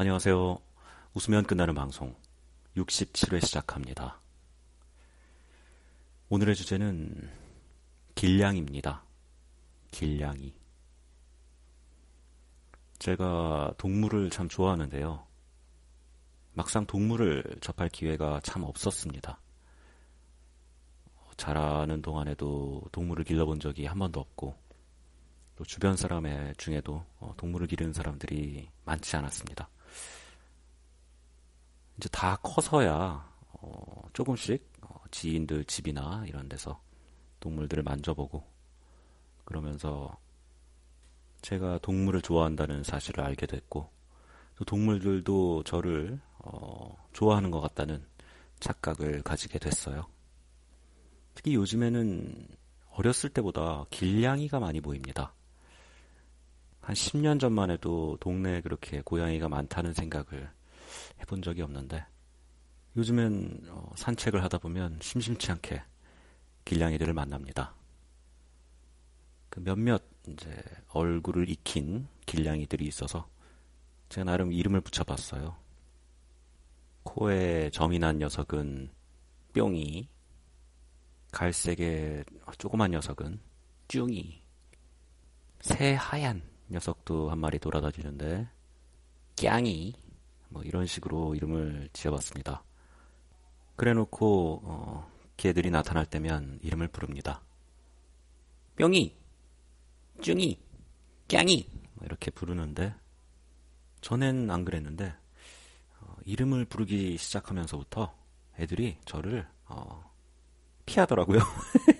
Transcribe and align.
안녕하세요. 0.00 0.60
웃으면 1.14 1.42
끝나는 1.42 1.74
방송 1.74 2.14
67회 2.76 3.44
시작합니다. 3.44 4.20
오늘의 6.28 6.54
주제는 6.54 7.28
길냥입니다. 8.14 9.02
길냥이. 9.90 10.54
제가 13.00 13.74
동물을 13.76 14.30
참 14.30 14.48
좋아하는데요. 14.48 15.26
막상 16.52 16.86
동물을 16.86 17.56
접할 17.60 17.88
기회가 17.88 18.38
참 18.44 18.62
없었습니다. 18.62 19.40
자라는 21.36 22.02
동안에도 22.02 22.84
동물을 22.92 23.24
길러본 23.24 23.58
적이 23.58 23.86
한 23.86 23.98
번도 23.98 24.20
없고, 24.20 24.54
또 25.56 25.64
주변 25.64 25.96
사람의 25.96 26.54
중에도 26.56 27.04
어, 27.18 27.34
동물을 27.36 27.66
기르는 27.66 27.92
사람들이 27.92 28.68
많지 28.84 29.16
않았습니다. 29.16 29.68
이제 31.96 32.08
다 32.10 32.36
커서야 32.42 33.28
어, 33.52 34.02
조금씩 34.12 34.64
어, 34.82 35.02
지인들 35.10 35.64
집이나 35.64 36.24
이런 36.26 36.48
데서 36.48 36.80
동물들을 37.40 37.82
만져보고 37.82 38.44
그러면서 39.44 40.16
제가 41.42 41.78
동물을 41.78 42.22
좋아한다는 42.22 42.82
사실을 42.82 43.24
알게 43.24 43.46
됐고 43.46 43.90
또 44.56 44.64
동물들도 44.64 45.64
저를 45.64 46.20
어, 46.38 46.96
좋아하는 47.12 47.50
것 47.50 47.60
같다는 47.60 48.04
착각을 48.60 49.22
가지게 49.22 49.58
됐어요. 49.58 50.06
특히 51.34 51.54
요즘에는 51.54 52.48
어렸을 52.90 53.30
때보다 53.30 53.84
길냥이가 53.90 54.58
많이 54.58 54.80
보입니다. 54.80 55.32
한 56.88 56.94
10년 56.94 57.38
전만 57.38 57.70
해도 57.70 58.16
동네에 58.18 58.62
그렇게 58.62 59.02
고양이가 59.02 59.50
많다는 59.50 59.92
생각을 59.92 60.50
해본 61.20 61.42
적이 61.42 61.60
없는데 61.60 62.02
요즘엔 62.96 63.66
어, 63.68 63.92
산책을 63.94 64.42
하다 64.42 64.56
보면 64.56 64.98
심심치 65.02 65.52
않게 65.52 65.82
길냥이들을 66.64 67.12
만납니다. 67.12 67.74
그 69.50 69.60
몇몇 69.60 70.02
이제 70.28 70.50
얼굴을 70.88 71.50
익힌 71.50 72.08
길냥이들이 72.24 72.86
있어서 72.86 73.28
제가 74.08 74.24
나름 74.24 74.50
이름을 74.50 74.80
붙여봤어요. 74.80 75.58
코에 77.02 77.68
점이 77.68 77.98
난 77.98 78.16
녀석은 78.16 78.90
뿅이, 79.52 80.08
갈색의 81.32 82.24
조그만 82.56 82.92
녀석은 82.92 83.40
쭈이, 83.88 84.40
새하얀 85.60 86.56
녀석도 86.70 87.30
한 87.30 87.38
마리 87.38 87.58
돌아다니는데 87.58 88.48
꺄이 89.36 89.94
뭐 90.48 90.62
이런 90.62 90.86
식으로 90.86 91.34
이름을 91.34 91.88
지어봤습니다. 91.92 92.62
그래놓고 93.76 94.62
어, 94.64 95.10
개들이 95.36 95.70
나타날 95.70 96.06
때면 96.06 96.58
이름을 96.62 96.88
부릅니다. 96.88 97.42
뿅이, 98.76 99.16
쭝이, 100.22 100.58
꺄이 101.28 101.68
뭐 101.94 102.06
이렇게 102.06 102.30
부르는데 102.30 102.94
전엔 104.00 104.50
안 104.50 104.64
그랬는데 104.64 105.14
어, 106.00 106.16
이름을 106.24 106.64
부르기 106.64 107.16
시작하면서부터 107.18 108.14
애들이 108.58 108.96
저를 109.04 109.46
어, 109.66 110.10
피하더라고요. 110.86 111.38